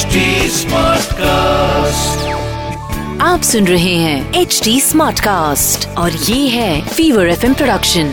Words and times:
HD 0.00 0.20
Smartcast. 0.56 2.20
आप 3.22 3.42
सुन 3.44 3.66
रहे 3.66 3.94
हैं 4.02 4.40
एच 4.40 4.60
डी 4.64 4.80
स्मार्ट 4.80 5.20
कास्ट 5.20 5.86
और 5.98 6.12
ये 6.28 6.38
है 6.48 6.70
फीवर 6.88 7.28
एफ़ 7.30 7.44
प्रोडक्शन 7.54 8.12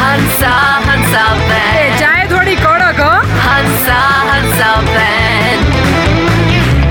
हंसा 0.00 1.26
चाय 2.00 2.26
थोड़ी 2.32 2.54
कड़क 2.56 3.00
हो 3.00 3.12
हंसा 3.46 4.00
हंसा 4.30 4.72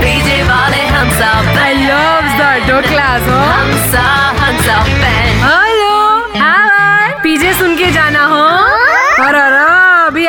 डीजे 0.02 0.42
वाले 0.50 0.82
हंसा 0.96 1.30
आई 1.64 1.74
बैंड 1.86 2.28
द 2.40 2.52
डोकलास 2.68 3.28
हो 3.28 3.38
हंसा 3.52 4.06
हंसा 4.08 4.27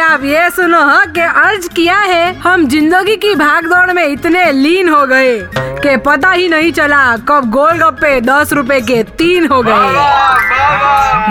आप 0.09 0.23
ये 0.23 0.49
सुनो, 0.49 0.79
हो, 0.81 0.99
कि 1.13 1.21
अर्ज़ 1.21 1.67
किया 1.69 1.97
है, 1.97 2.33
हम 2.35 2.67
ज़िंदगी 2.67 3.15
की 3.15 3.33
भाग 3.35 3.65
दौड़ 3.65 3.91
में 3.93 4.03
इतने 4.03 4.51
लीन 4.51 4.89
हो 4.89 5.05
गए, 5.07 5.37
कि 5.53 5.95
पता 6.05 6.31
ही 6.31 6.47
नहीं 6.49 6.71
चला 6.71 7.01
कब 7.19 7.49
गोल 7.51 7.67
गोलगप्पे 7.69 8.19
दस 8.21 8.53
रुपए 8.53 8.79
के 8.81 9.01
तीन 9.19 9.45
हो 9.47 9.61
गए। 9.61 10.07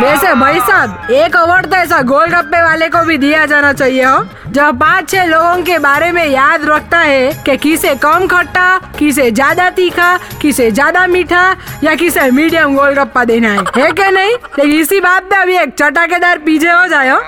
वैसे 0.01 0.34
भाई 0.34 0.60
साहब, 0.60 1.10
एक 1.10 1.37
अवार्ड 1.37 1.66
तो 1.66 1.77
ऐसा 1.77 2.01
गोल 2.02 2.18
गोलगप्पे 2.18 2.62
वाले 2.62 2.88
को 2.88 3.02
भी 3.04 3.16
दिया 3.18 3.45
जाना 3.46 3.73
चाहिए, 3.73 4.04
हो। 4.04 4.24
जो 4.48 4.70
पाँच 4.74 5.09
छह 5.10 5.24
लोगों 5.24 5.62
के 5.62 5.79
बारे 5.79 6.12
में 6.12 6.24
याद 6.26 6.65
रखता 6.65 6.98
है, 6.98 7.32
कि 7.46 7.56
किसे 7.56 7.95
कम 7.96 8.26
खट्टा, 8.26 8.68
किसे 8.98 9.30
ज़्यादा 9.30 9.68
तीखा, 9.70 10.16
किसे 10.42 10.70
ज़्यादा 10.70 11.06
मीठा, 11.06 11.45
या 11.84 11.95
किसे 11.95 12.30
मीडियम 12.30 12.76
गोल 12.76 12.87
गोलगप्पा 12.87 13.24
देना 13.24 13.48
है 13.48 13.65
है 13.76 13.90
क्या 13.92 14.10
नहीं? 14.10 14.32
लेकिन 14.59 14.80
इसी 14.80 15.01
बात 15.01 15.30
पे 15.30 15.37
अभी 15.37 15.56
एक 15.56 15.74
चटाकेदार 15.79 16.38
पीछे 16.38 16.70
हो 16.70 16.87
जाए, 16.87 17.09
हो। 17.10 17.20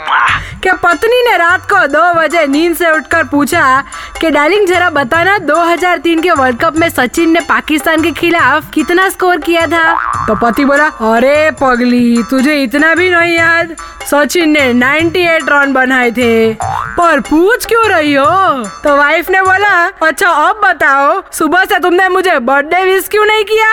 कि 0.63 0.73
पत्नी 0.73 1.31
ने 1.31 1.37
रात 1.37 1.63
को 1.65 1.87
दो 1.87 2.15
बजे 2.15 2.47
नींद 2.47 2.77
से 2.77 2.91
उठकर 2.91 3.25
पूछा 3.25 3.85
कि 4.21 4.31
डार्लिंग 4.31 4.67
जरा 4.67 4.91
बताना 4.91 5.39
2003 5.39 6.23
के 6.23 6.31
वर्ल्ड 6.31 6.61
कप 6.61 6.77
में 6.77 6.89
सचिन 6.89 7.31
ने 7.31 7.41
पाकिस्तान 7.41 8.03
के 8.03 8.11
खिलाफ 8.11 8.71
कितना 8.75 9.09
स्कोर 9.09 9.37
किया 9.37 9.67
था? 9.67 9.93
तो 10.27 10.35
पति 10.35 10.65
बोला, 10.65 10.87
अरे 10.87 11.51
पगली, 11.51 12.23
तुझे 12.23 12.63
इतना 12.63 12.95
भी 12.95 13.11
नहीं 13.11 13.35
याद। 13.35 13.77
सचिन 14.11 14.51
ने 14.51 14.73
98 14.75 15.49
रन 15.49 15.73
बनाए 15.73 16.11
थे। 16.11 16.55
पर 16.99 17.21
पूछ 17.21 17.67
क्यों 17.67 17.89
रही 17.89 18.15
हो? 18.15 18.65
तो 18.65 18.97
वाइफ 18.97 19.31
ने 19.31 19.43
बोला 19.43 19.91
अच्छा 20.09 20.29
अब 20.29 20.61
बताओ, 20.65 21.23
सुबह 21.33 21.65
से 21.65 21.79
तुमने 21.79 22.09
मुझे 22.09 22.39
बर्थडे 22.39 22.85
विश 22.85 23.09
क्यों 23.09 23.25
नहीं 23.25 23.45
किया? 23.45 23.73